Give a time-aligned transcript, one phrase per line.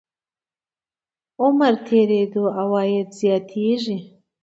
[1.41, 3.97] عمر تېرېدو عواید زیاتېږي.